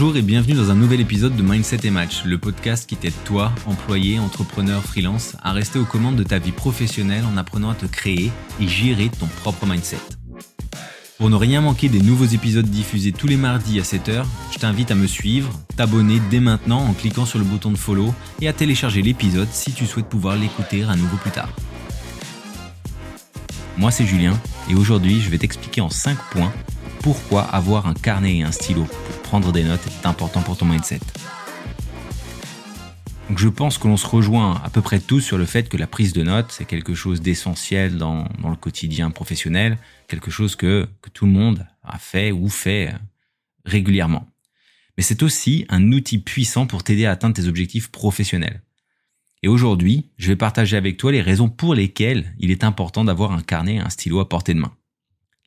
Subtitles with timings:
[0.00, 3.20] Bonjour et bienvenue dans un nouvel épisode de Mindset et Match, le podcast qui t'aide
[3.24, 7.74] toi, employé, entrepreneur, freelance, à rester aux commandes de ta vie professionnelle en apprenant à
[7.74, 8.30] te créer
[8.60, 9.98] et gérer ton propre mindset.
[11.18, 14.22] Pour ne rien manquer des nouveaux épisodes diffusés tous les mardis à 7h,
[14.52, 18.14] je t'invite à me suivre, t'abonner dès maintenant en cliquant sur le bouton de follow
[18.40, 21.50] et à télécharger l'épisode si tu souhaites pouvoir l'écouter à nouveau plus tard.
[23.76, 24.38] Moi c'est Julien
[24.70, 26.52] et aujourd'hui je vais t'expliquer en 5 points
[27.02, 28.86] pourquoi avoir un carnet et un stylo
[29.28, 31.00] prendre des notes est important pour ton mindset.
[33.28, 35.76] Donc je pense que l'on se rejoint à peu près tous sur le fait que
[35.76, 39.76] la prise de notes, c'est quelque chose d'essentiel dans, le quotidien professionnel,
[40.08, 42.94] quelque chose que, que tout le monde a fait ou fait
[43.66, 44.26] régulièrement.
[44.96, 48.62] Mais c'est aussi un outil puissant pour t'aider à atteindre tes objectifs professionnels.
[49.42, 53.32] Et aujourd'hui, je vais partager avec toi les raisons pour lesquelles il est important d'avoir
[53.32, 54.72] un carnet et un stylo à portée de main.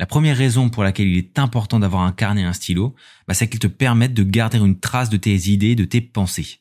[0.02, 2.96] La première raison pour laquelle il est important d'avoir un carnet et un stylo,
[3.28, 6.58] bah, c'est qu'ils te permettent de garder une trace de tes idées, de tes pensées.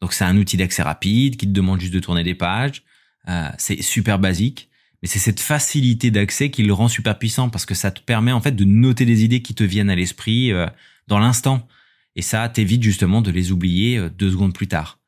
[0.00, 2.84] Donc c'est un outil d'accès rapide qui te demande juste de tourner des pages.
[3.28, 4.68] Euh, c'est super basique,
[5.02, 8.30] mais c'est cette facilité d'accès qui le rend super puissant parce que ça te permet
[8.30, 10.68] en fait de noter des idées qui te viennent à l'esprit euh,
[11.08, 11.66] dans l'instant.
[12.14, 15.00] Et ça t'évite justement de les oublier euh, deux secondes plus tard.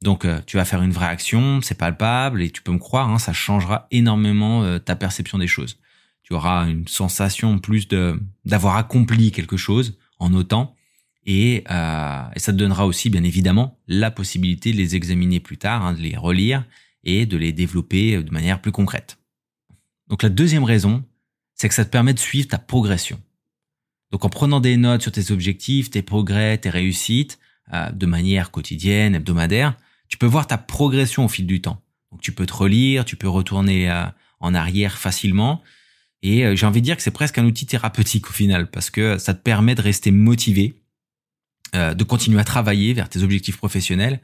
[0.00, 3.18] Donc tu vas faire une vraie action, c'est palpable et tu peux me croire, hein,
[3.18, 5.78] ça changera énormément ta perception des choses.
[6.26, 10.74] Tu auras une sensation plus de d'avoir accompli quelque chose en notant
[11.24, 15.56] et, euh, et, ça te donnera aussi, bien évidemment, la possibilité de les examiner plus
[15.56, 16.64] tard, hein, de les relire
[17.04, 19.18] et de les développer de manière plus concrète.
[20.08, 21.04] Donc la deuxième raison,
[21.54, 23.20] c'est que ça te permet de suivre ta progression.
[24.10, 27.38] Donc en prenant des notes sur tes objectifs, tes progrès, tes réussites,
[27.72, 29.76] euh, de manière quotidienne, hebdomadaire,
[30.08, 31.80] tu peux voir ta progression au fil du temps.
[32.10, 34.06] Donc tu peux te relire, tu peux retourner euh,
[34.40, 35.62] en arrière facilement.
[36.26, 38.90] Et euh, j'ai envie de dire que c'est presque un outil thérapeutique au final, parce
[38.90, 40.82] que ça te permet de rester motivé,
[41.74, 44.20] euh, de continuer à travailler vers tes objectifs professionnels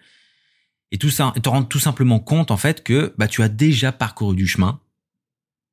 [0.93, 3.93] et tout ça, te rendre tout simplement compte en fait que bah, tu as déjà
[3.93, 4.79] parcouru du chemin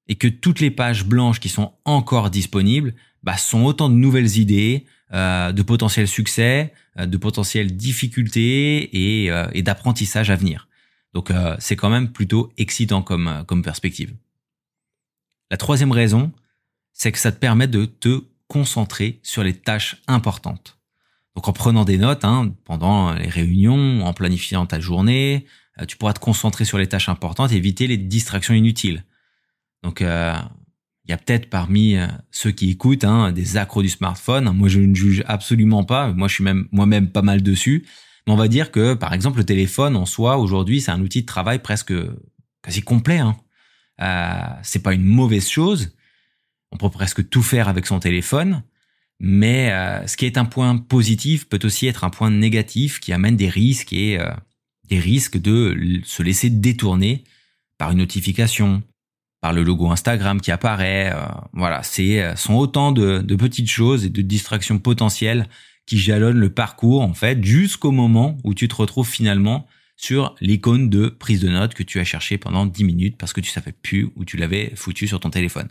[0.07, 4.37] et que toutes les pages blanches qui sont encore disponibles bah, sont autant de nouvelles
[4.37, 10.69] idées, euh, de potentiels succès, euh, de potentielles difficultés et, euh, et d'apprentissage à venir.
[11.13, 14.13] Donc euh, c'est quand même plutôt excitant comme, comme perspective.
[15.51, 16.31] La troisième raison,
[16.93, 20.79] c'est que ça te permet de te concentrer sur les tâches importantes.
[21.35, 25.45] Donc en prenant des notes hein, pendant les réunions, en planifiant ta journée,
[25.79, 29.05] euh, tu pourras te concentrer sur les tâches importantes et éviter les distractions inutiles.
[29.83, 30.33] Donc euh,
[31.05, 34.51] il y a peut-être parmi euh, ceux qui écoutent hein, des accros du smartphone.
[34.51, 36.11] Moi je ne juge absolument pas.
[36.11, 37.85] Moi je suis même moi-même pas mal dessus.
[38.27, 41.21] Mais on va dire que par exemple le téléphone en soi aujourd'hui c'est un outil
[41.21, 41.93] de travail presque
[42.61, 43.19] quasi complet.
[43.19, 43.37] Hein.
[44.01, 45.95] Euh, c'est pas une mauvaise chose.
[46.71, 48.63] On peut presque tout faire avec son téléphone.
[49.19, 53.11] Mais euh, ce qui est un point positif peut aussi être un point négatif qui
[53.11, 54.31] amène des risques et euh,
[54.87, 57.25] des risques de se laisser détourner
[57.77, 58.81] par une notification,
[59.41, 61.11] par le logo Instagram qui apparaît.
[61.13, 65.49] Euh, voilà, c'est sont autant de, de, petites choses et de distractions potentielles
[65.85, 69.67] qui jalonnent le parcours en fait jusqu'au moment où tu te retrouves finalement
[69.99, 73.41] sur l'icône de prise de notes que tu as cherché pendant 10 minutes parce que
[73.41, 75.67] tu savais plus où tu l'avais foutu sur ton téléphone.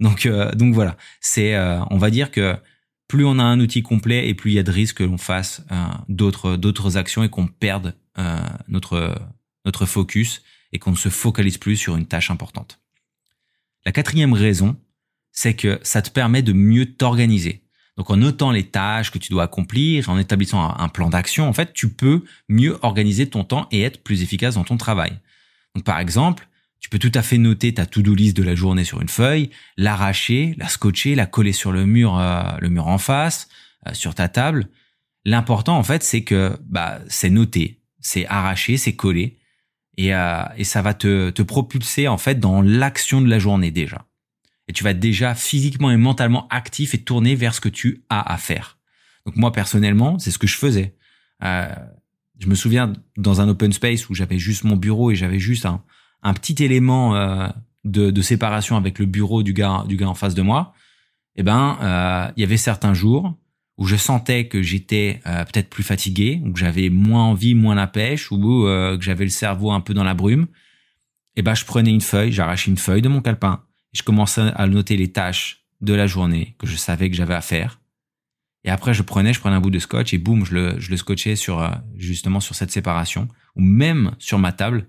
[0.00, 1.56] Donc donc voilà, c'est
[1.90, 2.56] on va dire que
[3.08, 5.18] plus on a un outil complet et plus il y a de risques que l'on
[5.18, 9.18] fasse euh, d'autres d'autres actions et qu'on perde euh, notre
[9.64, 12.80] notre focus et qu'on ne se focalise plus sur une tâche importante.
[13.86, 14.76] La quatrième raison,
[15.32, 17.62] c'est que ça te permet de mieux t'organiser.
[17.98, 21.52] Donc en notant les tâches que tu dois accomplir, en établissant un plan d'action, en
[21.52, 25.18] fait, tu peux mieux organiser ton temps et être plus efficace dans ton travail.
[25.74, 26.48] Donc par exemple,
[26.78, 29.50] tu peux tout à fait noter ta to-do list de la journée sur une feuille,
[29.76, 33.48] l'arracher, la scotcher, la coller sur le mur, euh, le mur en face,
[33.88, 34.68] euh, sur ta table.
[35.24, 39.38] L'important en fait, c'est que bah c'est noté, c'est arraché, c'est collé,
[39.96, 43.72] et, euh, et ça va te, te propulser en fait dans l'action de la journée
[43.72, 44.07] déjà.
[44.68, 48.32] Et tu vas déjà physiquement et mentalement actif et tourné vers ce que tu as
[48.32, 48.78] à faire.
[49.26, 50.94] Donc moi personnellement, c'est ce que je faisais.
[51.42, 55.66] je me souviens dans un open space où j'avais juste mon bureau et j'avais juste
[55.66, 55.82] un,
[56.34, 57.48] petit élément euh,
[57.84, 60.74] de, séparation avec le bureau du gars, du gars en face de moi,
[61.36, 63.34] eh ben, euh, il y avait certains jours
[63.76, 67.76] où je sentais que j'étais euh, peut-être plus fatigué, ou que j'avais moins envie, moins
[67.76, 70.48] la pêche, ou que j'avais le cerveau un peu dans la brume.
[71.36, 73.62] Eh ben, je prenais une feuille, j'arrachais une feuille de mon calepin,
[73.98, 77.40] je commençais à noter les tâches de la journée que je savais que j'avais à
[77.40, 77.80] faire.
[78.64, 80.90] Et après, je prenais, je prenais un bout de scotch et boum, je le, je
[80.90, 84.88] le scotchais sur justement sur cette séparation, ou même sur ma table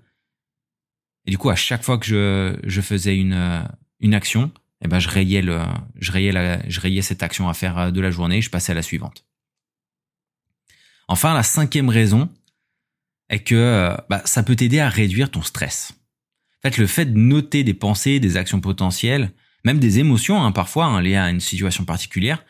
[1.30, 3.62] et du coup, à chaque fois que je, je faisais une, euh,
[4.00, 4.52] une action,
[4.84, 5.62] eh ben, je rayais le,
[5.96, 8.50] je rayais la, je rayais cette action à faire euh, de la journée et je
[8.50, 9.26] passais à la suivante.
[11.08, 12.30] Enfin, la cinquième raison
[13.30, 15.94] est que euh, bah, ça peut t'aider à réduire ton stress.
[16.60, 19.32] En fait, le fait de noter des pensées, des actions potentielles,
[19.64, 22.44] même des émotions hein, parfois hein, liées à une situation particulière,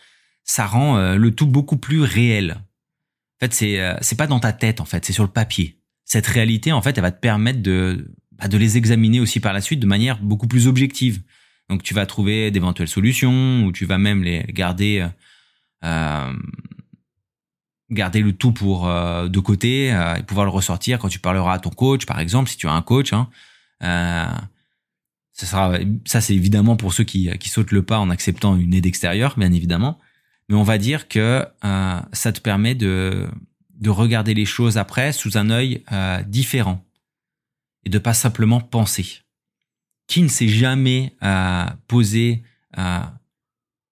[0.43, 2.57] ça rend euh, le tout beaucoup plus réel.
[3.37, 5.79] En fait, c'est euh, c'est pas dans ta tête en fait, c'est sur le papier.
[6.05, 9.53] Cette réalité en fait, elle va te permettre de bah, de les examiner aussi par
[9.53, 11.21] la suite de manière beaucoup plus objective.
[11.69, 15.07] Donc tu vas trouver d'éventuelles solutions ou tu vas même les garder
[15.83, 16.33] euh,
[17.91, 21.53] garder le tout pour euh, de côté euh, et pouvoir le ressortir quand tu parleras
[21.53, 23.13] à ton coach, par exemple, si tu as un coach.
[23.13, 23.48] Hein, euh,
[23.81, 28.73] ça sera, ça c'est évidemment pour ceux qui, qui sautent le pas en acceptant une
[28.73, 29.99] aide extérieure, bien évidemment.
[30.49, 33.27] Mais on va dire que euh, ça te permet de,
[33.75, 36.83] de regarder les choses après sous un œil euh, différent
[37.85, 39.19] et de pas simplement penser.
[40.07, 42.43] Qui ne s'est jamais euh, posé,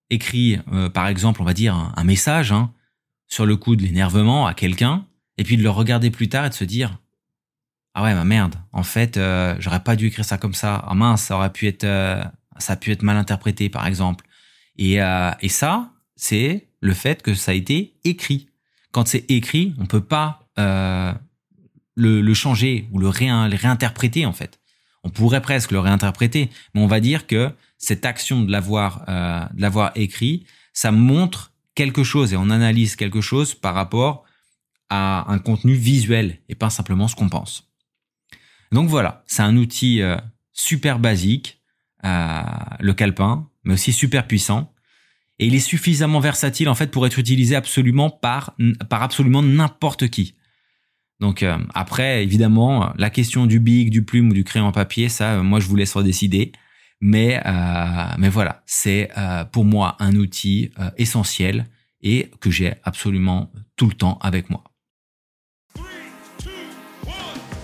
[0.09, 0.59] écrit,
[0.93, 2.73] par exemple, on va dire un, un message, hein,
[3.27, 5.05] sur le coup de l'énervement à quelqu'un,
[5.37, 6.99] et puis de le regarder plus tard et de se dire
[7.99, 10.85] ah ouais, ma merde, en fait, euh, j'aurais pas dû écrire ça comme ça.
[10.88, 12.23] Ah mince, ça aurait pu être, euh,
[12.59, 14.23] ça a pu être mal interprété, par exemple.
[14.77, 18.49] Et, euh, et ça, c'est le fait que ça a été écrit.
[18.91, 20.47] Quand c'est écrit, on peut pas
[21.95, 24.59] le, changer ou le, le réinterpréter, en fait.
[25.03, 29.59] On pourrait presque le réinterpréter, mais on va dire que cette action de l'avoir, de
[29.59, 34.23] l'avoir écrit, ça montre quelque chose et on analyse quelque chose par rapport
[34.91, 37.67] à un contenu visuel et pas simplement ce qu'on pense.
[38.71, 40.17] Donc voilà, c'est un outil euh,
[40.53, 41.61] super basique,
[42.05, 42.41] euh,
[42.79, 44.73] le calepin, mais aussi super puissant.
[45.39, 48.55] Et il est suffisamment versatile en fait pour être utilisé absolument par,
[48.89, 50.35] par absolument n'importe qui.
[51.19, 55.41] Donc euh, après, évidemment, la question du big, du plume ou du crayon papier, ça,
[55.43, 56.51] moi je vous laisse redécider.
[56.99, 57.39] Mais,
[58.17, 59.11] mais voilà, c'est
[59.51, 61.67] pour moi un outil essentiel
[62.01, 64.63] et que j'ai absolument tout le temps avec moi.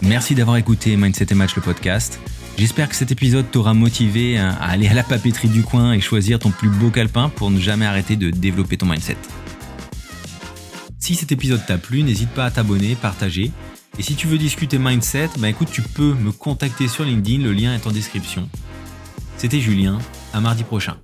[0.06, 2.20] Merci d'avoir écouté Mindset et Match le podcast.
[2.58, 6.40] J'espère que cet épisode t'aura motivé à aller à la papeterie du coin et choisir
[6.40, 9.16] ton plus beau calepin pour ne jamais arrêter de développer ton mindset.
[11.00, 13.52] Si cet épisode t'a plu, n'hésite pas à t'abonner, partager.
[13.98, 17.54] Et si tu veux discuter mindset, bah écoute, tu peux me contacter sur LinkedIn, le
[17.54, 18.50] lien est en description.
[19.38, 20.00] C'était Julien,
[20.34, 20.98] à mardi prochain.